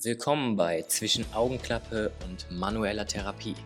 [0.00, 3.56] Willkommen bei Zwischen Augenklappe und manueller Therapie,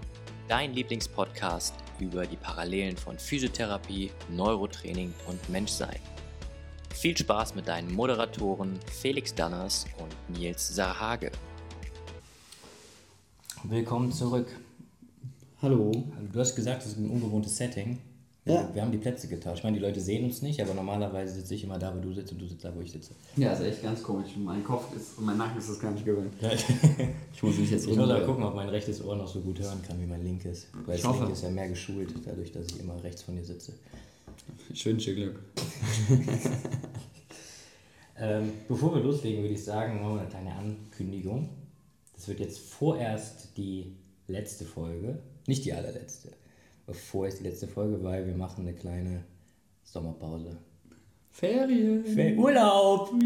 [0.49, 5.99] dein Lieblingspodcast über die Parallelen von Physiotherapie, Neurotraining und Menschsein.
[6.95, 11.33] Viel Spaß mit deinen Moderatoren Felix Danners und Nils Sarhage.
[13.65, 14.49] Willkommen zurück.
[15.61, 15.93] Hallo.
[16.33, 17.99] Du hast gesagt, es ist ein ungewohntes Setting.
[18.45, 18.69] Ja.
[18.75, 19.59] Wir haben die Plätze getauscht.
[19.59, 22.13] Ich meine, die Leute sehen uns nicht, aber normalerweise sitze ich immer da, wo du
[22.13, 23.15] sitzt und du sitzt da, wo ich sitze.
[23.37, 24.33] Ja, ist echt ganz komisch.
[24.37, 26.33] Mein Kopf ist und mein Nacken ist das gar nicht gewöhnt.
[27.33, 28.27] ich muss mich jetzt muss aber umdrehen.
[28.27, 30.67] gucken, ob mein rechtes Ohr noch so gut hören kann wie mein linkes.
[30.87, 33.45] Weil Ich das linke ist ja mehr geschult, dadurch, dass ich immer rechts von dir
[33.45, 33.75] sitze.
[34.73, 35.39] Ich wünsche Glück.
[38.19, 41.49] Ähm, bevor wir loslegen, würde ich sagen, machen wir eine kleine Ankündigung.
[42.15, 43.97] Das wird jetzt vorerst die
[44.29, 46.31] letzte Folge, nicht die allerletzte,
[46.87, 49.25] aber vorerst die letzte Folge, weil wir machen eine kleine
[49.85, 50.57] Sommerpause.
[51.31, 52.05] Ferien.
[52.05, 53.13] Fe- Urlaub!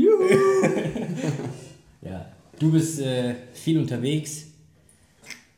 [2.02, 2.27] ja,
[2.59, 4.46] du bist äh, viel unterwegs,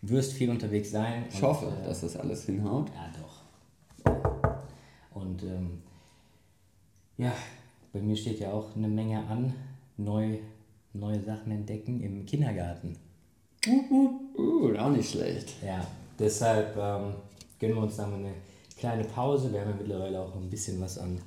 [0.03, 1.25] wirst viel unterwegs sein.
[1.29, 2.91] Ich und, hoffe, äh, dass das alles hinhaut.
[2.95, 3.39] Ja, doch.
[5.15, 5.83] Und ähm,
[7.19, 7.33] ja,
[7.93, 9.53] bei mir steht ja auch eine Menge an,
[9.97, 10.39] neu,
[10.95, 12.97] neue Sachen entdecken im Kindergarten.
[13.67, 15.53] Uh, auch nicht schlecht.
[15.65, 15.87] Ja,
[16.19, 17.15] deshalb ähm,
[17.59, 18.35] gönnen wir uns da mal eine
[18.77, 19.53] kleine Pause.
[19.53, 21.21] Wir haben ja mittlerweile auch ein bisschen was an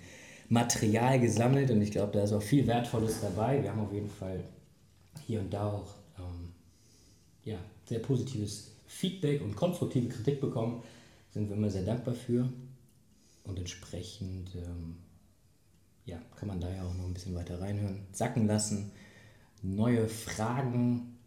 [0.50, 3.62] Material gesammelt und ich glaube, da ist auch viel Wertvolles dabei.
[3.64, 4.44] Wir haben auf jeden Fall
[5.26, 6.52] hier und da auch ähm,
[7.44, 10.84] ja, sehr positives Feedback und konstruktive Kritik bekommen.
[11.32, 12.52] Sind wir immer sehr dankbar für.
[13.44, 14.98] Und entsprechend ähm,
[16.06, 18.92] ja, kann man da ja auch noch ein bisschen weiter reinhören, sacken lassen,
[19.62, 21.18] neue Fragen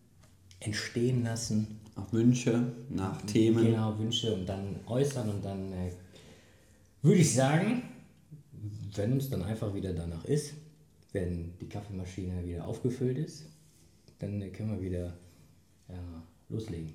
[0.61, 1.81] entstehen lassen.
[1.97, 3.65] Auch Wünsche nach Themen.
[3.65, 5.93] Genau, Wünsche und dann äußern und dann äh,
[7.03, 7.83] würde ich sagen,
[8.97, 10.55] wenn uns dann einfach wieder danach ist,
[11.13, 13.47] wenn die Kaffeemaschine wieder aufgefüllt ist,
[14.19, 15.15] dann äh, können wir wieder
[15.89, 16.95] ja, loslegen.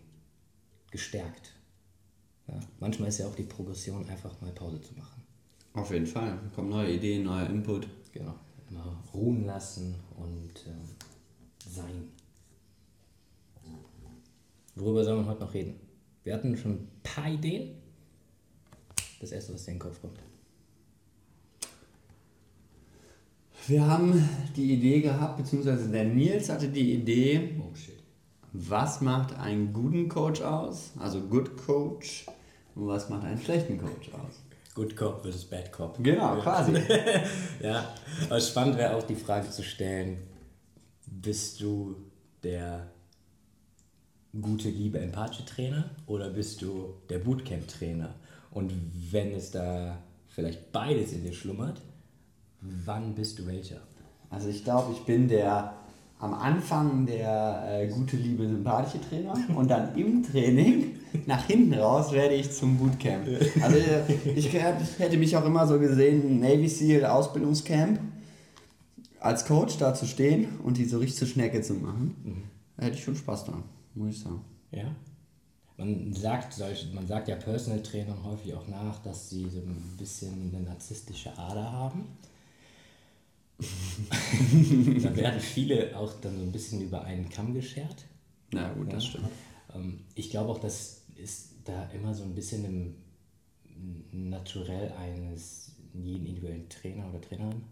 [0.91, 1.53] Gestärkt.
[2.47, 5.21] Ja, manchmal ist ja auch die Progression einfach mal Pause zu machen.
[5.73, 6.37] Auf jeden Fall.
[6.55, 7.87] Kommen neue Ideen, neuer Input.
[8.11, 8.33] Genau.
[8.69, 10.81] Immer ruhen lassen und ähm,
[11.69, 12.08] sein.
[14.79, 15.79] Worüber soll man heute noch reden?
[16.23, 17.75] Wir hatten schon ein paar Ideen.
[19.19, 20.19] Das erste, was dir in den Kopf kommt.
[23.67, 28.01] Wir haben die Idee gehabt, beziehungsweise der Nils hatte die Idee, Oh shit.
[28.53, 30.91] was macht einen guten Coach aus?
[30.97, 32.25] Also Good Coach.
[32.75, 34.41] Und was macht einen schlechten Coach aus?
[34.73, 35.97] Good Cop versus Bad Cop.
[36.01, 36.73] Genau, quasi.
[37.61, 37.93] Ja,
[38.29, 40.19] aber spannend wäre auch die Frage zu stellen,
[41.05, 41.95] bist du
[42.43, 42.89] der
[44.39, 48.13] gute, liebe Empathie-Trainer oder bist du der Bootcamp-Trainer?
[48.51, 48.73] Und
[49.11, 49.97] wenn es da
[50.27, 51.81] vielleicht beides in dir schlummert,
[52.61, 53.81] wann bist du welcher?
[54.29, 55.73] Also ich glaube, ich bin der
[56.19, 62.11] am Anfang der äh, gute, liebe, sympathische Trainer und dann im Training nach hinten raus
[62.11, 63.27] werde ich zum Bootcamp.
[63.61, 67.99] Also äh, ich hätte mich auch immer so gesehen, Navy Seal Ausbildungscamp,
[69.19, 72.43] als Coach da zu stehen und die so richtig zur Schnecke zu machen.
[72.77, 73.63] Da hätte ich schon Spaß dran,
[73.95, 74.41] muss ich sagen.
[74.71, 74.95] Ja.
[75.77, 79.95] Man sagt, solche, man sagt ja Personal Trainern häufig auch nach, dass sie so ein
[79.97, 82.05] bisschen eine narzisstische Ader haben.
[83.59, 88.05] da werden viele auch dann so ein bisschen über einen Kamm geschert.
[88.51, 89.09] Na gut, das Ja.
[89.09, 89.29] stimmt.
[89.73, 92.95] Ähm, ich glaube auch, das ist da immer so ein bisschen im
[94.29, 97.63] Naturell eines jeden individuellen Trainer oder Trainerin,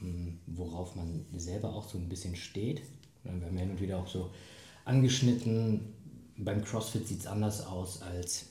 [0.00, 2.82] m, worauf man selber auch so ein bisschen steht.
[3.22, 4.30] Wir haben ja hin und wieder auch so
[4.84, 5.80] angeschnitten,
[6.36, 8.46] beim CrossFit sieht es anders aus als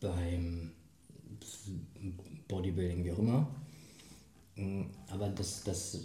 [0.00, 0.72] beim
[2.48, 3.46] Bodybuilding, wie auch immer.
[4.56, 5.98] Mm, Aber das, das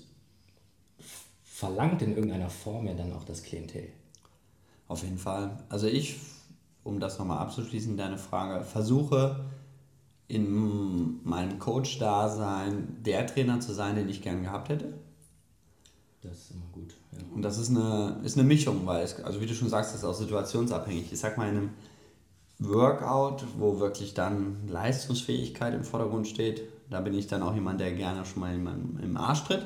[1.44, 3.90] verlangt in irgendeiner Form ja dann auch das Klientel.
[4.88, 5.58] Auf jeden Fall.
[5.70, 6.18] Also ich,
[6.84, 9.44] um das nochmal abzuschließen, deine Frage, versuche
[10.28, 14.94] in meinem Coach-Dasein der Trainer zu sein, den ich gern gehabt hätte.
[16.22, 16.97] Das ist immer gut.
[17.34, 20.02] Und das ist eine, ist eine Mischung, weil es, also wie du schon sagst, das
[20.02, 21.12] ist auch situationsabhängig.
[21.12, 21.70] Ich sag mal, in einem
[22.60, 27.92] Workout, wo wirklich dann Leistungsfähigkeit im Vordergrund steht, da bin ich dann auch jemand, der
[27.92, 29.66] gerne schon mal jemanden im Arsch tritt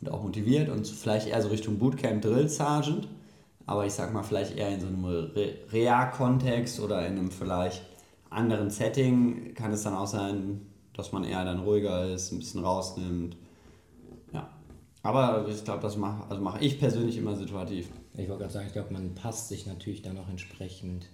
[0.00, 3.08] und auch motiviert und vielleicht eher so Richtung Bootcamp Drill Sergeant.
[3.66, 7.82] Aber ich sag mal, vielleicht eher in so einem Re Rea-Kontext oder in einem vielleicht
[8.30, 12.64] anderen Setting kann es dann auch sein, dass man eher dann ruhiger ist, ein bisschen
[12.64, 13.36] rausnimmt.
[15.04, 17.90] Aber ich glaube, das mache also mach ich persönlich immer situativ.
[18.14, 21.06] Ich wollte gerade sagen, ich glaube, man passt sich natürlich dann auch entsprechend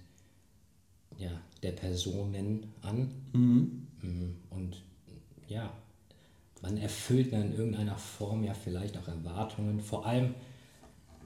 [1.17, 1.29] ja,
[1.61, 3.11] der Personen an.
[3.33, 4.37] Mhm.
[4.49, 4.81] Und
[5.49, 5.73] ja,
[6.61, 9.81] man erfüllt dann in irgendeiner Form ja vielleicht auch Erwartungen.
[9.81, 10.35] Vor allem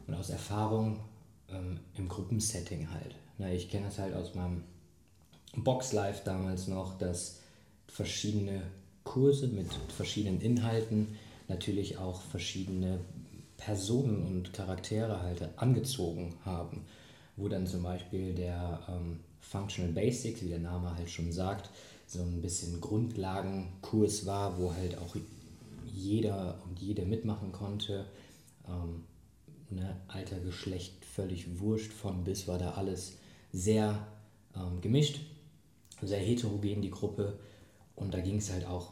[0.08, 1.00] und aus Erfahrung
[1.50, 3.16] ähm, im Gruppensetting halt.
[3.38, 4.64] Na, ich kenne das halt aus meinem
[5.56, 7.42] Boxlife damals noch, dass
[7.88, 8.64] verschiedene
[9.04, 11.16] Kurse mit verschiedenen Inhalten
[11.48, 13.00] natürlich auch verschiedene
[13.58, 16.86] Personen und Charaktere halt angezogen haben,
[17.38, 21.70] wo dann zum Beispiel der ähm, Functional Basics, wie der Name halt schon sagt,
[22.08, 25.16] so ein bisschen Grundlagenkurs war, wo halt auch
[25.86, 28.06] jeder und jede mitmachen konnte.
[28.68, 29.04] Ähm,
[29.70, 33.18] ne, Alter, Geschlecht, völlig wurscht, von bis war da alles
[33.52, 34.06] sehr
[34.56, 35.22] ähm, gemischt,
[36.02, 37.40] sehr heterogen die Gruppe.
[37.96, 38.92] Und da ging es halt auch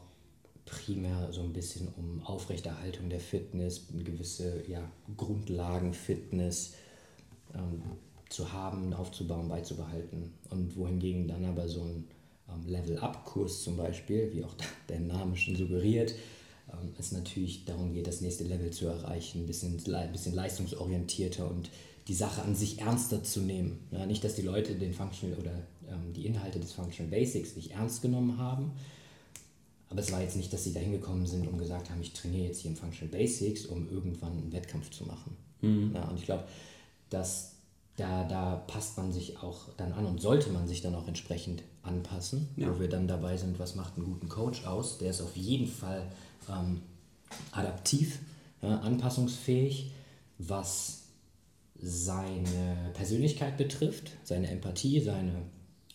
[0.65, 6.73] primär so ein bisschen um Aufrechterhaltung der Fitness, eine gewisse ja, Grundlagen-Fitness
[7.53, 7.81] ähm,
[8.29, 10.33] zu haben, aufzubauen, beizubehalten.
[10.49, 12.07] Und wohingegen dann aber so ein
[12.49, 14.55] ähm, Level-Up-Kurs zum Beispiel, wie auch
[14.89, 16.15] der Name schon suggeriert,
[16.71, 21.49] ähm, es natürlich darum geht, das nächste Level zu erreichen, ein bisschen, ein bisschen leistungsorientierter
[21.49, 21.69] und
[22.07, 23.79] die Sache an sich ernster zu nehmen.
[23.91, 25.53] Ja, nicht, dass die Leute den Functional oder
[25.87, 28.71] ähm, die Inhalte des Functional Basics nicht ernst genommen haben,
[29.93, 32.47] aber es war jetzt nicht, dass sie da hingekommen sind und gesagt haben, ich trainiere
[32.47, 35.37] jetzt hier im Functional Basics, um irgendwann einen Wettkampf zu machen.
[35.61, 35.91] Mhm.
[35.93, 36.45] Ja, und ich glaube,
[37.11, 37.51] dass
[37.95, 41.61] da, da passt man sich auch dann an und sollte man sich dann auch entsprechend
[41.83, 42.73] anpassen, ja.
[42.73, 44.97] wo wir dann dabei sind, was macht einen guten Coach aus.
[44.97, 46.11] Der ist auf jeden Fall
[46.49, 46.81] ähm,
[47.51, 48.17] adaptiv,
[48.63, 49.91] ja, anpassungsfähig,
[50.39, 51.03] was
[51.79, 55.43] seine Persönlichkeit betrifft, seine Empathie, seine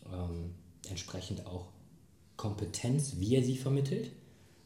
[0.07, 0.55] ähm,
[0.89, 1.67] entsprechend auch
[2.39, 4.11] Kompetenz, wie er sie vermittelt.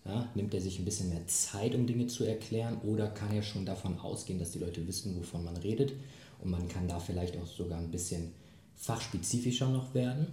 [0.04, 3.42] Ja, nimmt er sich ein bisschen mehr Zeit, um Dinge zu erklären, oder kann er
[3.42, 5.92] schon davon ausgehen, dass die Leute wissen, wovon man redet?
[6.40, 8.32] Und man kann da vielleicht auch sogar ein bisschen
[8.74, 10.26] fachspezifischer noch werden.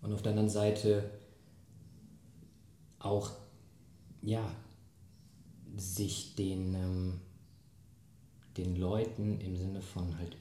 [0.00, 1.10] Und auf der anderen Seite
[3.00, 3.32] auch,
[4.22, 4.48] ja,
[5.76, 7.20] sich den, ähm,
[8.56, 10.36] den Leuten im Sinne von halt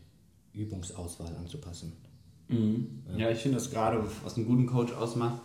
[0.53, 1.94] Übungsauswahl anzupassen.
[2.50, 3.04] Mhm.
[3.12, 3.25] Ja.
[3.25, 5.40] ja, ich finde das gerade, was einen guten Coach ausmacht,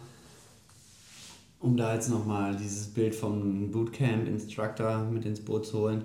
[1.61, 6.05] um da jetzt nochmal dieses Bild vom Bootcamp-Instructor mit ins Boot zu holen.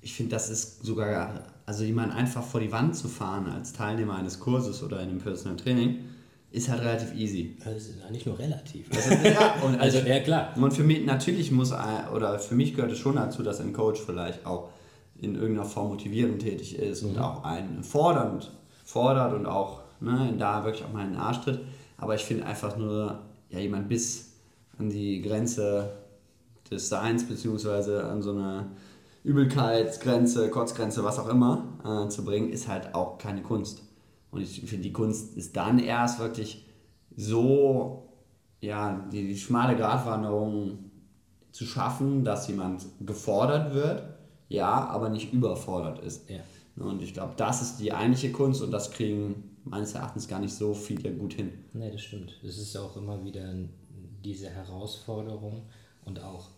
[0.00, 4.14] Ich finde, das ist sogar, also jemanden einfach vor die Wand zu fahren als Teilnehmer
[4.14, 6.04] eines Kurses oder in einem Personal Training,
[6.50, 7.56] ist halt relativ easy.
[7.62, 8.86] Das ist ja nicht nur relativ.
[8.94, 10.54] Also, ja, und also, ja, klar.
[10.56, 11.72] Und für mich, natürlich muss,
[12.14, 14.70] oder für mich gehört es schon dazu, dass ein Coach vielleicht auch
[15.20, 17.10] in irgendeiner Form motivierend tätig ist mhm.
[17.10, 18.50] und auch einen fordernd
[18.84, 21.60] fordert und auch ne, da wirklich auch mal einen Arsch tritt.
[21.96, 24.32] Aber ich finde einfach nur, ja, jemand bis
[24.78, 25.92] an die Grenze
[26.70, 28.66] des Seins, beziehungsweise an so eine
[29.24, 33.82] Übelkeitsgrenze, Kotzgrenze, was auch immer, äh, zu bringen, ist halt auch keine Kunst.
[34.30, 36.66] Und ich finde, die Kunst ist dann erst wirklich
[37.16, 38.08] so,
[38.60, 40.90] ja, die, die schmale Gratwanderung
[41.50, 44.04] zu schaffen, dass jemand gefordert wird,
[44.48, 46.28] ja, aber nicht überfordert ist.
[46.30, 46.40] Ja.
[46.76, 50.54] Und ich glaube, das ist die eigentliche Kunst und das kriegen meines Erachtens gar nicht
[50.54, 51.52] so viele gut hin.
[51.72, 52.32] Nee, das stimmt.
[52.42, 53.54] Es ist auch immer wieder
[54.24, 55.62] diese Herausforderung
[56.04, 56.48] und auch,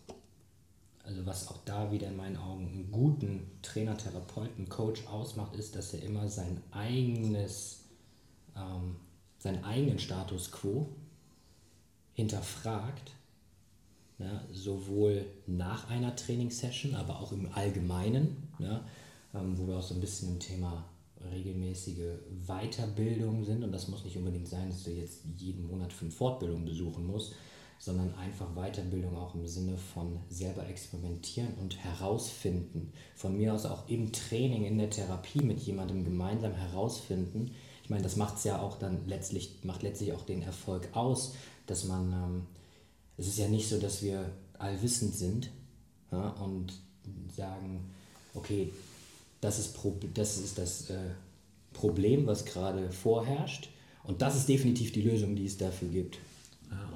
[1.04, 5.76] also was auch da wieder in meinen Augen einen guten Trainer, Therapeuten, Coach ausmacht, ist,
[5.76, 7.84] dass er immer sein eigenes,
[8.56, 8.96] ähm,
[9.38, 10.88] seinen eigenen Status quo
[12.14, 13.12] hinterfragt,
[14.18, 18.84] ja, sowohl nach einer Trainingssession, aber auch im Allgemeinen, ja,
[19.34, 20.84] ähm, wo wir auch so ein bisschen im Thema
[21.32, 23.62] regelmäßige Weiterbildung sind.
[23.64, 27.35] Und das muss nicht unbedingt sein, dass du jetzt jeden Monat fünf Fortbildungen besuchen musst,
[27.78, 32.92] sondern einfach Weiterbildung auch im Sinne von selber experimentieren und herausfinden.
[33.14, 37.52] Von mir aus auch im Training, in der Therapie mit jemandem gemeinsam herausfinden.
[37.83, 41.35] Ich meine, das macht es ja auch dann letztlich, macht letztlich auch den Erfolg aus,
[41.66, 42.47] dass man, ähm,
[43.16, 45.50] es ist ja nicht so, dass wir allwissend sind
[46.12, 46.75] ja, und
[47.35, 47.90] sagen,
[48.35, 48.73] okay,
[49.40, 49.78] das ist,
[50.14, 50.99] das, ist das äh,
[51.73, 53.68] Problem, was gerade vorherrscht.
[54.04, 56.18] Und das ist definitiv die Lösung, die es dafür gibt.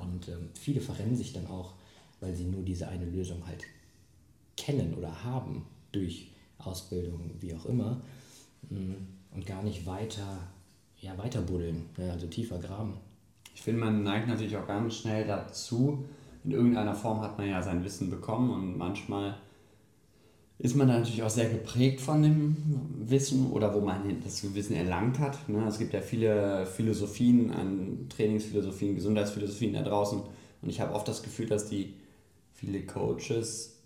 [0.04, 1.74] Und ähm, viele verrennen sich dann auch,
[2.20, 3.64] weil sie nur diese eine Lösung halt
[4.56, 8.00] kennen oder haben durch Ausbildung, wie auch immer,
[8.70, 8.94] mm,
[9.32, 10.38] und gar nicht weiter,
[11.00, 12.94] ja, weiter buddeln, ja, also tiefer graben.
[13.54, 16.04] Ich finde, man neigt natürlich auch ganz schnell dazu.
[16.44, 19.36] In irgendeiner Form hat man ja sein Wissen bekommen und manchmal
[20.58, 22.56] ist man natürlich auch sehr geprägt von dem
[22.96, 25.48] Wissen oder wo man das Wissen erlangt hat.
[25.48, 25.64] Ne?
[25.66, 30.20] Es gibt ja viele Philosophien an Trainingsphilosophien, Gesundheitsphilosophien da draußen
[30.62, 31.94] und ich habe oft das Gefühl, dass die
[32.52, 33.82] viele Coaches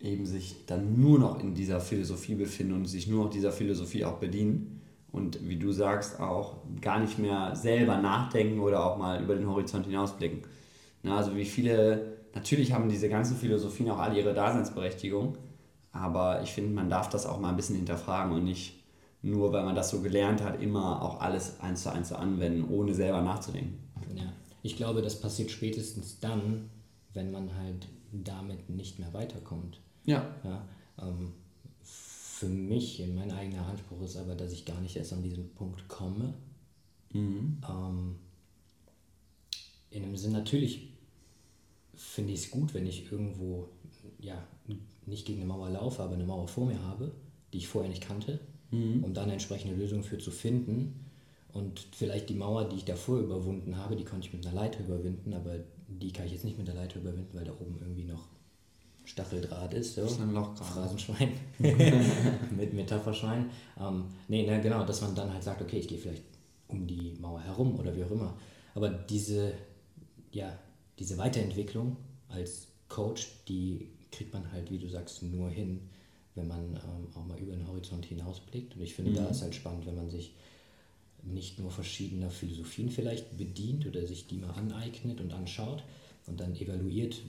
[0.00, 4.04] eben sich dann nur noch in dieser Philosophie befinden und sich nur noch dieser Philosophie
[4.04, 4.80] auch bedienen
[5.12, 9.48] und wie du sagst auch gar nicht mehr selber nachdenken oder auch mal über den
[9.48, 10.42] Horizont hinausblicken.
[11.02, 11.14] Ne?
[11.14, 15.36] Also wie viele, natürlich haben diese ganzen Philosophien auch alle ihre Daseinsberechtigung,
[15.92, 18.80] Aber ich finde, man darf das auch mal ein bisschen hinterfragen und nicht
[19.22, 22.68] nur, weil man das so gelernt hat, immer auch alles eins zu eins zu anwenden,
[22.70, 23.78] ohne selber nachzudenken.
[24.14, 24.32] Ja,
[24.62, 26.70] ich glaube, das passiert spätestens dann,
[27.12, 29.80] wenn man halt damit nicht mehr weiterkommt.
[30.04, 30.26] Ja.
[30.44, 30.66] ja
[30.98, 31.32] ähm,
[31.82, 35.88] für mich, mein eigener Anspruch ist aber, dass ich gar nicht erst an diesen Punkt
[35.88, 36.34] komme.
[37.12, 37.60] Mhm.
[37.68, 38.16] Ähm,
[39.90, 40.94] in dem Sinn, natürlich
[41.94, 43.68] finde ich es gut, wenn ich irgendwo,
[44.18, 44.42] ja,
[45.10, 47.12] nicht gegen eine Mauer laufe, aber eine Mauer vor mir habe,
[47.52, 48.40] die ich vorher nicht kannte,
[48.70, 49.04] mhm.
[49.04, 51.06] um dann eine entsprechende Lösung für zu finden.
[51.52, 54.80] Und vielleicht die Mauer, die ich davor überwunden habe, die konnte ich mit einer Leiter
[54.80, 55.56] überwinden, aber
[55.88, 58.28] die kann ich jetzt nicht mit der Leiter überwinden, weil da oben irgendwie noch
[59.04, 59.96] Stacheldraht ist.
[59.96, 60.02] So.
[60.02, 61.32] Das ist ein Loch Phrasenschwein.
[62.56, 63.50] mit Metapherschwein.
[63.80, 66.22] Ähm, nee, na, genau, dass man dann halt sagt, okay, ich gehe vielleicht
[66.68, 68.34] um die Mauer herum oder wie auch immer.
[68.74, 69.52] Aber diese,
[70.30, 70.56] ja,
[70.98, 71.96] diese Weiterentwicklung
[72.28, 75.80] als Coach, die kriegt man halt, wie du sagst, nur hin,
[76.34, 78.76] wenn man ähm, auch mal über den Horizont hinausblickt.
[78.76, 79.16] Und ich finde, mhm.
[79.16, 80.34] da ist halt spannend, wenn man sich
[81.22, 85.82] nicht nur verschiedener Philosophien vielleicht bedient oder sich die mal aneignet und anschaut
[86.26, 87.20] und dann evaluiert,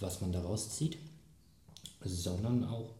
[0.00, 0.96] was man daraus zieht,
[2.04, 2.90] sondern auch,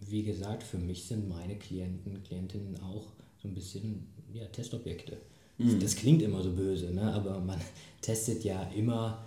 [0.00, 3.06] wie gesagt, für mich sind meine Klienten, Klientinnen auch
[3.42, 5.16] so ein bisschen ja, Testobjekte.
[5.58, 5.80] Mhm.
[5.80, 7.12] Das klingt immer so böse, ne?
[7.12, 7.60] aber man
[8.00, 9.24] testet ja immer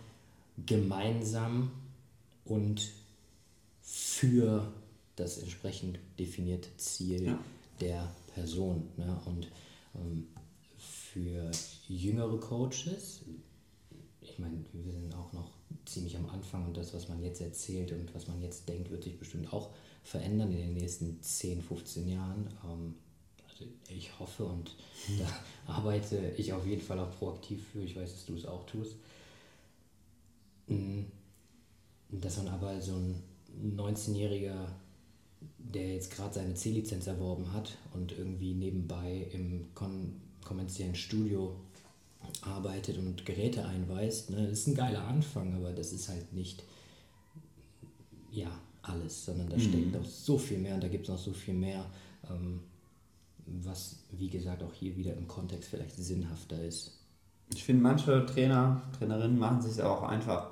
[0.66, 1.72] gemeinsam
[2.46, 2.90] und
[4.22, 4.72] für
[5.16, 7.40] das entsprechend definierte Ziel ja.
[7.80, 8.88] der Person.
[8.96, 9.20] Ne?
[9.26, 9.48] Und
[9.96, 10.28] ähm,
[10.78, 11.50] für
[11.88, 13.22] jüngere Coaches,
[14.22, 15.50] ich meine, wir sind auch noch
[15.86, 19.04] ziemlich am Anfang und das, was man jetzt erzählt und was man jetzt denkt, wird
[19.04, 19.72] sich bestimmt auch
[20.04, 22.48] verändern in den nächsten 10, 15 Jahren.
[22.64, 22.94] Ähm,
[23.50, 24.76] also ich hoffe und
[25.08, 25.18] hm.
[25.18, 25.28] da
[25.74, 27.82] arbeite ich auf jeden Fall auch proaktiv für.
[27.82, 28.98] Ich weiß, dass du es auch tust.
[30.68, 31.08] Hm,
[32.12, 33.31] dass man aber so ein
[33.64, 34.68] 19-Jähriger,
[35.58, 39.68] der jetzt gerade seine C-Lizenz erworben hat und irgendwie nebenbei im
[40.44, 41.56] kommerziellen Studio
[42.42, 46.64] arbeitet und Geräte einweist, ne, das ist ein geiler Anfang, aber das ist halt nicht
[48.32, 48.50] ja,
[48.82, 49.62] alles, sondern da mhm.
[49.62, 51.86] steckt noch so viel mehr und da gibt es noch so viel mehr,
[52.30, 52.62] ähm,
[53.46, 56.98] was, wie gesagt, auch hier wieder im Kontext vielleicht sinnhafter ist.
[57.54, 60.52] Ich finde, manche Trainer, Trainerinnen machen sich auch einfach,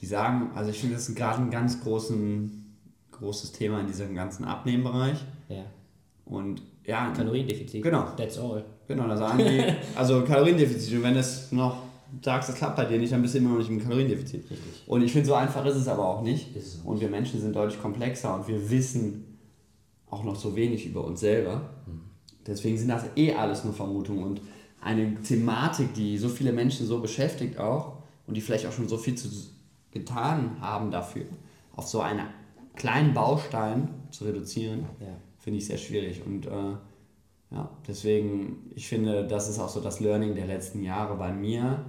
[0.00, 2.76] die sagen, also ich finde, das ist gerade ein ganz großen,
[3.12, 5.18] großes Thema in diesem ganzen Abnehmbereich.
[5.48, 5.64] Ja.
[6.24, 7.12] Und ja.
[7.14, 7.82] Kaloriendefizit.
[7.82, 8.06] Genau.
[8.16, 8.64] That's all.
[8.88, 9.62] Genau, da sagen die,
[9.96, 10.96] also Kaloriendefizit.
[10.96, 11.82] Und wenn es noch
[12.22, 14.50] sagst, das klappt bei dir nicht, dann bist du immer noch nicht im Kaloriendefizit.
[14.50, 14.82] Richtig.
[14.86, 16.48] Und ich finde, so einfach ist es aber auch nicht.
[16.84, 19.38] Und wir Menschen sind deutlich komplexer und wir wissen
[20.08, 21.70] auch noch so wenig über uns selber.
[21.86, 22.00] Mhm.
[22.46, 24.24] Deswegen sind das eh alles nur Vermutungen.
[24.24, 24.40] Und
[24.80, 28.96] eine Thematik, die so viele Menschen so beschäftigt auch und die vielleicht auch schon so
[28.96, 29.28] viel zu,
[29.92, 31.26] getan haben dafür,
[31.76, 32.26] auf so einen
[32.76, 35.06] kleinen Baustein zu reduzieren, ja.
[35.38, 36.24] finde ich sehr schwierig.
[36.24, 36.76] Und äh,
[37.50, 41.84] ja, deswegen, ich finde, das ist auch so das Learning der letzten Jahre bei mir,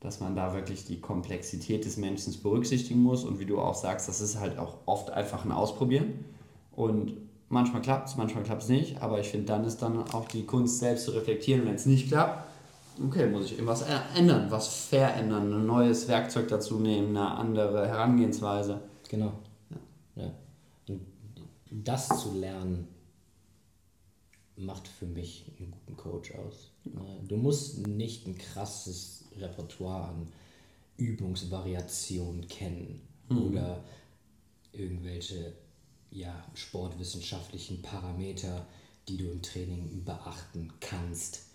[0.00, 4.08] dass man da wirklich die Komplexität des Menschen berücksichtigen muss und wie du auch sagst,
[4.08, 6.24] das ist halt auch oft einfach ein Ausprobieren
[6.72, 7.14] und
[7.48, 10.44] manchmal klappt es, manchmal klappt es nicht, aber ich finde, dann ist dann auch die
[10.46, 12.47] Kunst selbst zu reflektieren, wenn es nicht klappt,
[13.04, 13.84] okay, muss ich irgendwas
[14.16, 18.80] ändern, was verändern, ein neues Werkzeug dazu nehmen, eine andere Herangehensweise.
[19.08, 19.32] Genau.
[20.16, 20.24] Ja.
[20.24, 20.32] ja.
[20.88, 22.88] Und das zu lernen,
[24.56, 26.72] macht für mich einen guten Coach aus.
[27.26, 30.28] Du musst nicht ein krasses Repertoire an
[30.96, 33.42] Übungsvariationen kennen mhm.
[33.42, 33.84] oder
[34.72, 35.52] irgendwelche
[36.10, 38.66] ja, sportwissenschaftlichen Parameter,
[39.06, 41.47] die du im Training beachten kannst.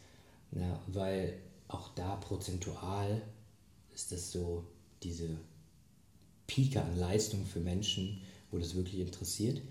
[0.56, 3.22] Ja, weil auch da prozentual
[3.94, 4.66] ist das so
[5.02, 5.30] diese
[6.48, 9.62] Pike an Leistung für Menschen, wo das wirklich interessiert.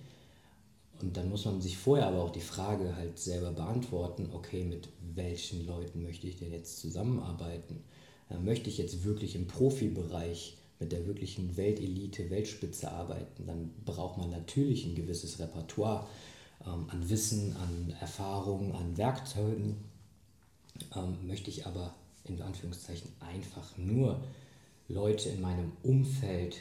[1.01, 4.89] Und dann muss man sich vorher aber auch die Frage halt selber beantworten, okay, mit
[5.15, 7.83] welchen Leuten möchte ich denn jetzt zusammenarbeiten?
[8.31, 14.19] Äh, möchte ich jetzt wirklich im Profibereich mit der wirklichen Weltelite, Weltspitze arbeiten, dann braucht
[14.19, 16.09] man natürlich ein gewisses Repertoire
[16.67, 19.77] ähm, an Wissen, an Erfahrungen, an Werkzeugen.
[20.95, 24.23] Ähm, möchte ich aber in Anführungszeichen einfach nur
[24.89, 26.57] Leute in meinem Umfeld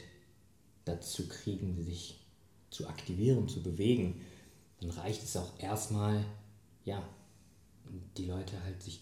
[0.84, 2.20] dazu kriegen, sich
[2.70, 4.20] zu aktivieren, zu bewegen,
[4.80, 6.24] dann reicht es auch erstmal,
[6.84, 7.02] ja,
[8.16, 9.00] die Leute halt sich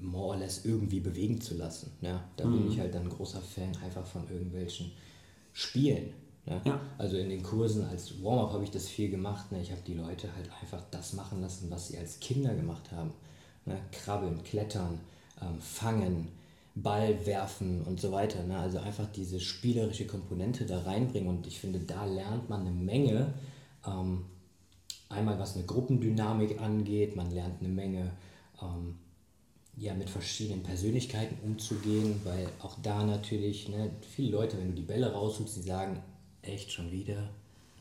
[0.00, 1.92] more or less irgendwie bewegen zu lassen.
[2.00, 2.58] Ja, da mhm.
[2.58, 4.92] bin ich halt dann ein großer Fan einfach von irgendwelchen
[5.52, 6.14] Spielen.
[6.46, 6.60] Ne?
[6.64, 6.80] Ja.
[6.96, 9.52] Also in den Kursen als Warm-up habe ich das viel gemacht.
[9.52, 9.60] Ne?
[9.60, 13.12] Ich habe die Leute halt einfach das machen lassen, was sie als Kinder gemacht haben.
[13.70, 13.80] Ne?
[13.92, 15.00] Krabbeln, klettern,
[15.40, 16.28] ähm, fangen,
[16.74, 18.42] Ball werfen und so weiter.
[18.44, 18.58] Ne?
[18.58, 23.34] Also einfach diese spielerische Komponente da reinbringen und ich finde, da lernt man eine Menge.
[23.86, 24.24] Ähm,
[25.08, 28.12] einmal was eine Gruppendynamik angeht, man lernt eine Menge
[28.62, 28.96] ähm,
[29.76, 34.82] ja, mit verschiedenen Persönlichkeiten umzugehen, weil auch da natürlich ne, viele Leute, wenn du die
[34.82, 36.02] Bälle rausholst, die sagen,
[36.42, 37.30] echt schon wieder,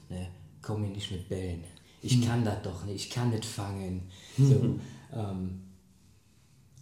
[0.09, 0.27] ne,
[0.61, 1.63] komm mir nicht mit Bällen.
[2.01, 2.25] Ich hm.
[2.25, 4.03] kann das doch nicht, ich kann nicht fangen.
[4.37, 4.77] So,
[5.13, 5.61] ähm,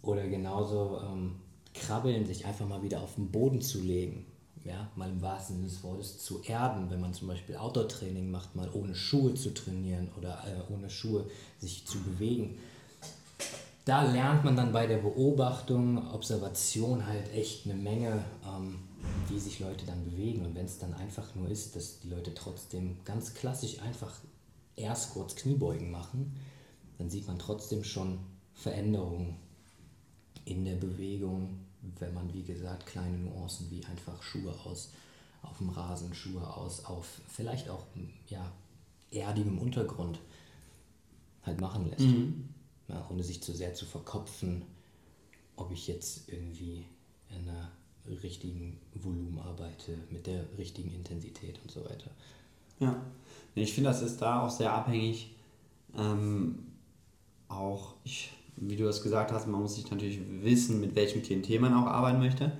[0.02, 1.36] oder genauso ähm,
[1.74, 4.26] krabbeln, sich einfach mal wieder auf den Boden zu legen.
[4.64, 8.54] Ja, mal im wahrsten Sinne des Wortes zu erden, wenn man zum Beispiel Outdoor-Training macht,
[8.56, 11.24] mal ohne Schuhe zu trainieren oder äh, ohne Schuhe
[11.58, 12.58] sich zu bewegen.
[13.84, 18.80] Da lernt man dann bei der Beobachtung, Observation halt echt eine Menge, ähm,
[19.28, 20.44] wie sich Leute dann bewegen.
[20.44, 24.12] Und wenn es dann einfach nur ist, dass die Leute trotzdem ganz klassisch einfach
[24.76, 26.36] erst kurz Kniebeugen machen,
[26.98, 28.18] dann sieht man trotzdem schon
[28.52, 29.36] Veränderungen
[30.48, 31.58] in der Bewegung,
[31.98, 34.92] wenn man, wie gesagt, kleine Nuancen wie einfach Schuhe aus
[35.42, 37.84] auf dem Rasen, Schuhe aus auf vielleicht auch
[38.28, 38.50] ja,
[39.10, 40.18] erdigem Untergrund
[41.44, 42.00] halt machen lässt.
[42.00, 42.48] Mhm.
[42.88, 44.62] Ja, ohne sich zu sehr zu verkopfen,
[45.56, 46.84] ob ich jetzt irgendwie
[47.30, 47.70] in einer
[48.22, 52.10] richtigen Volumen arbeite, mit der richtigen Intensität und so weiter.
[52.80, 53.00] Ja,
[53.54, 55.34] ich finde, das ist da auch sehr abhängig.
[55.94, 56.58] Ähm,
[57.48, 61.60] auch, ich wie du es gesagt hast, man muss sich natürlich wissen, mit welchem Klientel
[61.60, 62.52] man auch arbeiten möchte.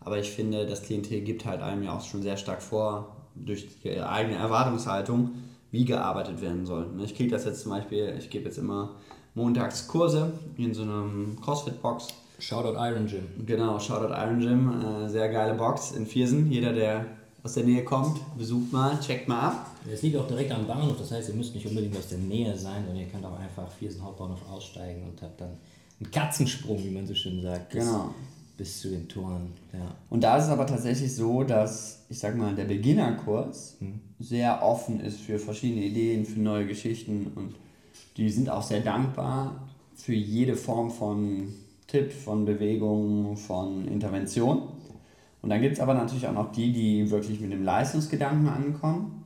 [0.00, 3.80] Aber ich finde, das Klientel gibt halt einem ja auch schon sehr stark vor, durch
[3.82, 5.30] die eigene Erwartungshaltung,
[5.70, 6.88] wie gearbeitet werden soll.
[7.02, 8.96] Ich kriege das jetzt zum Beispiel, ich gebe jetzt immer
[9.34, 12.08] montags Kurse in so einem CrossFit-Box.
[12.38, 13.46] Shoutout Iron Gym.
[13.46, 14.82] Genau, Shoutout Iron Gym.
[14.82, 16.50] Äh, sehr geile Box in Viersen.
[16.50, 17.06] Jeder, der
[17.42, 19.70] aus der Nähe kommt, besucht mal, checkt mal ab.
[19.92, 22.56] Es liegt auch direkt am Bahnhof, das heißt, ihr müsst nicht unbedingt aus der Nähe
[22.56, 25.56] sein, sondern ihr könnt auch einfach Viersen Hauptbahnhof aussteigen und habt dann
[26.00, 28.14] einen Katzensprung, wie man so schön sagt, bis, genau.
[28.56, 29.52] bis zu den Toren.
[29.72, 29.94] Ja.
[30.08, 34.00] Und da ist es aber tatsächlich so, dass, ich sag mal, der Beginnerkurs hm.
[34.20, 37.54] sehr offen ist für verschiedene Ideen, für neue Geschichten und
[38.16, 41.54] die sind auch sehr dankbar für jede Form von
[41.86, 44.62] Tipp, von Bewegung, von Intervention.
[45.42, 49.24] Und dann gibt es aber natürlich auch noch die, die wirklich mit dem Leistungsgedanken ankommen,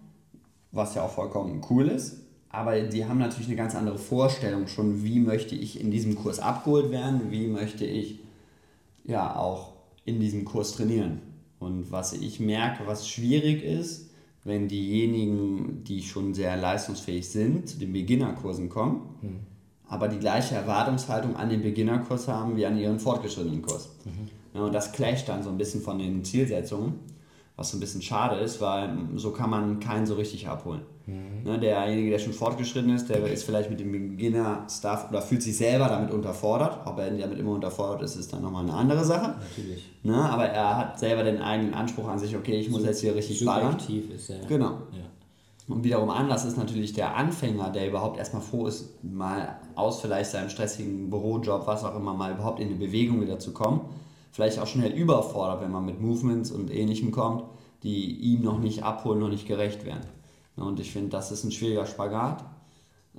[0.72, 2.22] was ja auch vollkommen cool ist.
[2.48, 6.38] Aber die haben natürlich eine ganz andere Vorstellung schon, wie möchte ich in diesem Kurs
[6.38, 8.20] abgeholt werden, wie möchte ich
[9.04, 9.74] ja auch
[10.06, 11.20] in diesem Kurs trainieren.
[11.58, 14.10] Und was ich merke, was schwierig ist,
[14.44, 19.40] wenn diejenigen, die schon sehr leistungsfähig sind, zu den Beginnerkursen kommen, mhm.
[19.88, 23.90] aber die gleiche Erwartungshaltung an den Beginnerkurs haben wie an ihren fortgeschrittenen Kurs.
[24.04, 24.30] Mhm.
[24.56, 26.94] Ja, und das clasht dann so ein bisschen von den Zielsetzungen,
[27.56, 30.80] was so ein bisschen schade ist, weil so kann man keinen so richtig abholen.
[31.06, 31.42] Mhm.
[31.44, 35.56] Ne, derjenige, der schon fortgeschritten ist, der ist vielleicht mit dem Beginner-Stuff oder fühlt sich
[35.56, 36.80] selber damit unterfordert.
[36.86, 39.36] Ob er damit immer unterfordert ist, ist dann nochmal eine andere Sache.
[39.38, 39.90] Natürlich.
[40.02, 43.14] Ne, aber er hat selber den eigenen Anspruch an sich, okay, ich muss jetzt hier
[43.14, 43.76] richtig ballern.
[43.76, 44.46] ist er.
[44.46, 44.70] Genau.
[44.92, 45.04] Ja.
[45.68, 50.30] Und wiederum anders ist natürlich der Anfänger, der überhaupt erstmal froh ist, mal aus vielleicht
[50.30, 53.80] seinem stressigen Bürojob, was auch immer, mal überhaupt in die Bewegung wieder zu kommen
[54.36, 57.44] vielleicht auch schnell überfordert, wenn man mit Movements und Ähnlichem kommt,
[57.82, 60.04] die ihm noch nicht abholen, noch nicht gerecht werden.
[60.56, 62.44] Und ich finde, das ist ein schwieriger Spagat.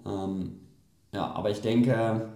[0.06, 0.60] Ähm,
[1.12, 2.30] ja, aber ich denke,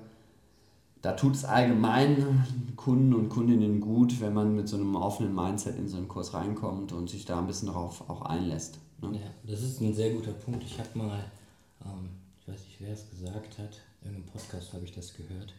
[1.04, 2.44] da tut es allgemein
[2.76, 6.34] Kunden und Kundinnen gut, wenn man mit so einem offenen Mindset in so einen Kurs
[6.34, 8.80] reinkommt und sich da ein bisschen darauf auch einlässt.
[9.00, 9.12] Ne?
[9.13, 10.63] Ja, das ist ein sehr guter Punkt.
[10.63, 11.20] Ich habe mal,
[11.86, 15.54] ähm, ich weiß nicht, wer es gesagt hat, in einem Podcast habe ich das gehört.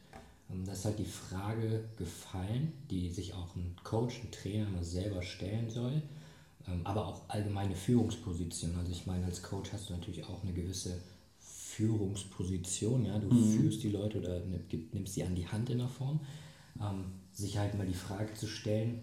[0.52, 4.84] Ähm, da ist halt die Frage gefallen, die sich auch ein Coach, ein Trainer mal
[4.84, 6.02] selber stellen soll,
[6.68, 8.76] ähm, aber auch allgemeine Führungsposition.
[8.76, 11.00] Also ich meine, als Coach hast du natürlich auch eine gewisse
[11.38, 13.52] Führungsposition, ja, du mhm.
[13.52, 14.42] führst die Leute oder
[14.92, 16.20] nimmst sie an die Hand in der Form,
[16.80, 19.00] ähm, sich halt mal die Frage zu stellen,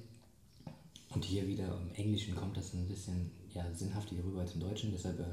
[1.11, 4.91] und hier wieder im Englischen kommt das ein bisschen ja, sinnhaftiger rüber als im Deutschen,
[4.91, 5.23] deshalb äh,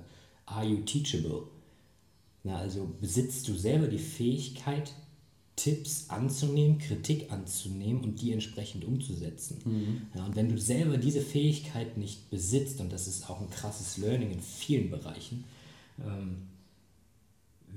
[0.46, 1.42] are you teachable?
[2.44, 4.92] Na, also besitzt du selber die Fähigkeit,
[5.56, 9.58] Tipps anzunehmen, Kritik anzunehmen und die entsprechend umzusetzen.
[9.64, 10.02] Mhm.
[10.14, 13.96] Ja, und wenn du selber diese Fähigkeit nicht besitzt, und das ist auch ein krasses
[13.96, 15.44] Learning in vielen Bereichen,
[16.06, 16.42] ähm,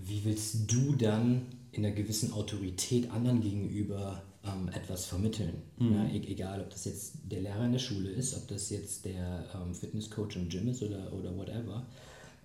[0.06, 5.62] wie willst du dann in einer gewissen Autorität anderen gegenüber ähm, etwas vermitteln?
[5.78, 5.94] Mhm.
[5.94, 9.06] Ja, e egal, ob das jetzt der Lehrer in der Schule ist, ob das jetzt
[9.06, 11.86] der ähm, Fitnesscoach im Gym ist oder, oder whatever.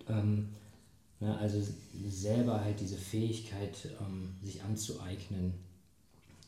[0.07, 0.49] Ähm,
[1.19, 1.61] ja, also
[2.07, 5.53] selber halt diese Fähigkeit, ähm, sich anzueignen,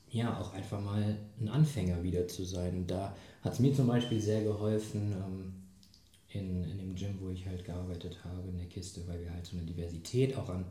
[0.09, 2.77] ja, auch einfach mal ein Anfänger wieder zu sein.
[2.77, 5.53] Und da hat es mir zum Beispiel sehr geholfen, ähm,
[6.29, 9.45] in, in dem Gym, wo ich halt gearbeitet habe, in der Kiste, weil wir halt
[9.45, 10.65] so eine Diversität auch an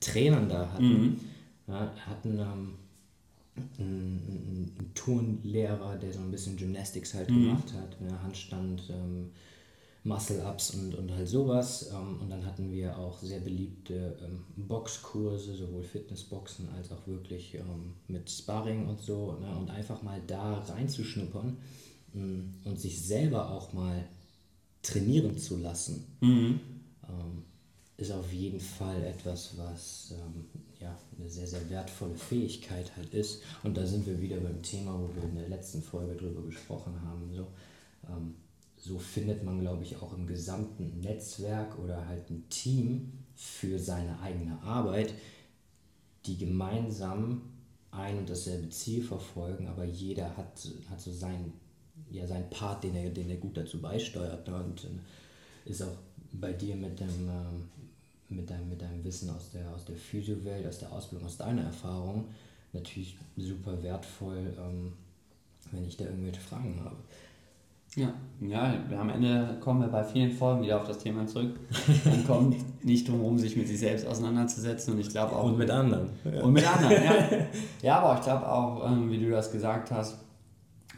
[0.00, 1.02] Trainern da hatten.
[1.02, 1.20] Mhm.
[1.68, 2.74] Ja, hatten ähm,
[3.78, 7.46] ein, ein Turnlehrer, der so ein bisschen Gymnastics halt mhm.
[7.46, 9.30] gemacht hat, ne, Handstand, ähm,
[10.06, 11.90] Muscle-Ups und, und halt sowas.
[11.92, 17.54] Ähm, und dann hatten wir auch sehr beliebte ähm, Boxkurse, sowohl Fitnessboxen als auch wirklich
[17.54, 19.36] ähm, mit Sparring und so.
[19.40, 19.54] Ne?
[19.58, 21.56] Und einfach mal da reinzuschnuppern
[22.64, 24.08] und sich selber auch mal
[24.80, 26.60] trainieren zu lassen, mhm.
[27.98, 30.14] Ist auf jeden Fall etwas, was
[30.80, 33.42] ja, eine sehr, sehr wertvolle Fähigkeit halt ist.
[33.62, 36.94] Und da sind wir wieder beim Thema, wo wir in der letzten Folge drüber gesprochen
[37.02, 37.32] haben.
[37.34, 37.46] So,
[38.76, 44.20] so findet man, glaube ich, auch im gesamten Netzwerk oder halt ein Team für seine
[44.20, 45.14] eigene Arbeit,
[46.24, 47.42] die gemeinsam
[47.90, 51.52] ein und dasselbe Ziel verfolgen, aber jeder hat, hat so seinen,
[52.10, 54.46] ja, seinen Part, den er, den er gut dazu beisteuert.
[54.46, 54.54] Ne?
[54.54, 55.96] Und äh, ist auch
[56.32, 60.66] bei dir mit dem, äh, mit deinem, mit deinem Wissen aus der, aus der Physio-Welt,
[60.66, 62.28] aus der Ausbildung, aus deiner Erfahrung
[62.72, 64.92] natürlich super wertvoll, ähm,
[65.72, 66.96] wenn ich da irgendwelche Fragen habe.
[67.96, 71.58] Ja, ja, am Ende kommen wir bei vielen Folgen wieder auf das Thema zurück.
[72.04, 75.44] Man kommt nicht drum herum, sich mit sich selbst auseinanderzusetzen und ich glaube auch.
[75.44, 76.10] Und mit anderen.
[76.22, 76.42] Ja.
[76.42, 77.14] Und mit anderen, ja.
[77.82, 80.18] Ja, aber ich glaube auch, ähm, wie du das gesagt hast,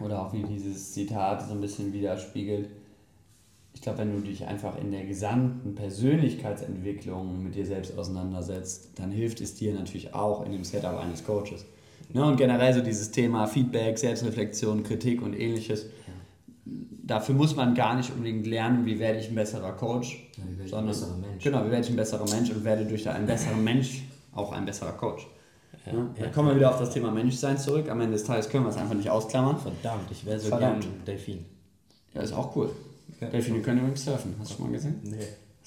[0.00, 2.68] oder auch wie dieses Zitat so ein bisschen widerspiegelt,
[3.74, 9.12] ich glaube, wenn du dich einfach in der gesamten Persönlichkeitsentwicklung mit dir selbst auseinandersetzt, dann
[9.12, 11.64] hilft es dir natürlich auch in dem Setup eines Coaches.
[12.12, 12.24] Ne?
[12.24, 15.86] Und generell so dieses Thema Feedback, Selbstreflexion, Kritik und ähnliches
[17.08, 20.84] dafür muss man gar nicht unbedingt lernen, wie werde ich ein besserer Coach, ja, sondern
[20.84, 21.42] ein besserer Mensch.
[21.42, 24.64] genau, wie werde ich ein besserer Mensch und werde durch einen besseren Mensch auch ein
[24.64, 25.26] besserer Coach.
[25.86, 27.88] Ja, ja, da kommen wir wieder auf das Thema Menschsein zurück.
[27.88, 29.56] Am Ende des Tages können wir es einfach nicht ausklammern.
[29.58, 30.82] Verdammt, ich wäre so Verdammt.
[30.82, 31.44] gern Delfin.
[32.14, 32.70] Ja, ist auch cool.
[33.20, 34.34] Delfine können übrigens surfen.
[34.38, 35.00] Hast du schon mal gesehen?
[35.02, 35.16] Nee.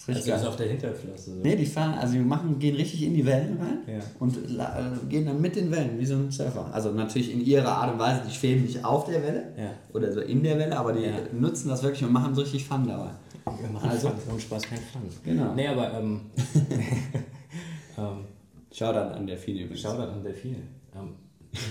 [0.07, 0.51] Das ist richtig also geil.
[0.51, 1.31] auf der Hinterflosse.
[1.43, 3.99] Nee, die fahren, also die machen, gehen richtig in die Wellen rein ja.
[4.17, 6.73] und äh, gehen dann mit den Wellen, wie so ein Surfer.
[6.73, 9.73] Also natürlich in ihrer Art und Weise, die schweben nicht auf der Welle ja.
[9.93, 11.13] oder so in der Welle, aber die ja.
[11.33, 13.11] nutzen das wirklich und machen so richtig Fun dabei.
[13.59, 15.01] Wir machen also, Fun Spaß, kein Fun.
[15.23, 15.53] Genau.
[15.53, 16.21] Nee, aber ähm,
[17.97, 18.25] ähm,
[18.71, 19.81] Shoutout an Delfine übrigens.
[19.81, 20.63] Shoutout an Delfine.
[20.95, 21.15] Ähm,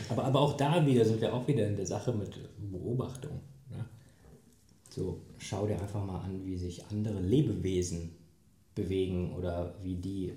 [0.09, 2.31] aber, aber auch da wieder sind wir auch wieder in der Sache mit
[2.71, 3.41] Beobachtung.
[3.71, 3.85] Ne?
[4.89, 8.20] So, schau dir einfach mal an, wie sich andere Lebewesen
[8.83, 10.33] bewegen oder wie die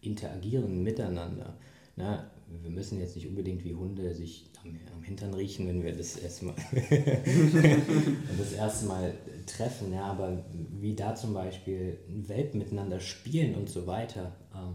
[0.00, 1.54] interagieren miteinander.
[1.96, 2.30] Na,
[2.62, 6.16] wir müssen jetzt nicht unbedingt wie Hunde sich am, am Hintern riechen, wenn wir das
[6.16, 6.54] erste Mal,
[8.38, 9.14] das erste Mal
[9.46, 10.44] treffen, ja, aber
[10.80, 14.32] wie da zum Beispiel Welpen miteinander spielen und so weiter.
[14.54, 14.74] Ähm,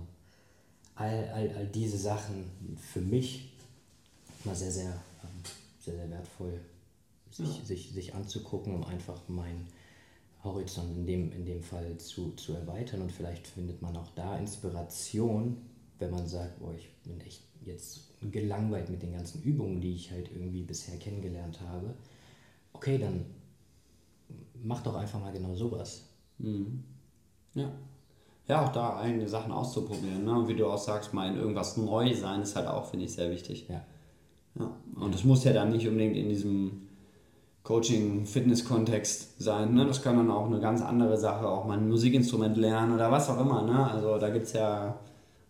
[0.95, 2.45] all, all, all diese Sachen
[2.91, 3.51] für mich
[4.43, 4.91] mal sehr, sehr,
[5.23, 5.43] ähm,
[5.79, 6.59] sehr, sehr wertvoll,
[7.29, 7.63] sich, ja.
[7.63, 9.67] sich, sich anzugucken, um einfach mein
[10.43, 14.37] Horizont in dem, in dem Fall zu, zu erweitern und vielleicht findet man auch da
[14.37, 15.57] Inspiration,
[15.99, 20.11] wenn man sagt, boah, ich bin echt jetzt gelangweilt mit den ganzen Übungen, die ich
[20.11, 21.93] halt irgendwie bisher kennengelernt habe.
[22.73, 23.25] Okay, dann
[24.63, 26.05] mach doch einfach mal genau sowas.
[26.39, 26.83] Mhm.
[27.53, 27.71] Ja.
[28.47, 30.25] Ja, auch da eigene Sachen auszuprobieren.
[30.25, 30.31] Ne?
[30.37, 33.13] Und wie du auch sagst, mal in irgendwas neu sein ist halt auch, finde ich,
[33.13, 33.67] sehr wichtig.
[33.69, 33.85] Ja.
[34.59, 34.75] ja.
[34.95, 36.87] Und es muss ja dann nicht unbedingt in diesem
[37.63, 39.73] Coaching-Fitness-Kontext sein.
[39.73, 39.85] Ne?
[39.85, 43.29] Das kann dann auch eine ganz andere Sache, auch mal ein Musikinstrument lernen oder was
[43.29, 43.61] auch immer.
[43.61, 43.91] Ne?
[43.91, 44.99] Also da gibt es ja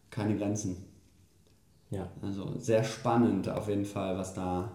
[0.10, 0.78] keine Grenzen.
[1.90, 2.10] Ja.
[2.22, 4.72] Also sehr spannend auf jeden Fall, was da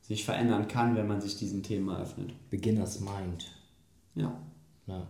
[0.00, 2.32] sich verändern kann, wenn man sich diesen Themen öffnet.
[2.50, 3.50] Beginners Mind.
[4.14, 4.38] Ja.
[4.86, 5.06] Ja,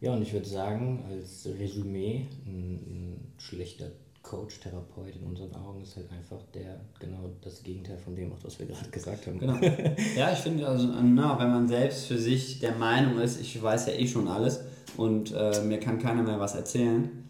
[0.00, 3.90] ja und ich würde sagen, als Resümee, ein, ein schlechter
[4.22, 8.58] Coach, Therapeut in unseren Augen ist halt einfach der genau das Gegenteil von dem, was
[8.58, 9.38] wir gerade gesagt haben.
[9.38, 9.54] Genau.
[10.16, 13.86] Ja, ich finde, also, na, wenn man selbst für sich der Meinung ist, ich weiß
[13.86, 14.60] ja eh schon alles
[14.96, 17.28] und äh, mir kann keiner mehr was erzählen,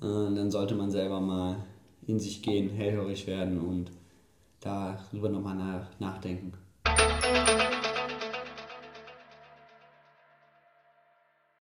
[0.00, 1.56] äh, dann sollte man selber mal
[2.06, 3.90] in sich gehen, hellhörig werden und
[4.60, 6.52] darüber nochmal nach, nachdenken.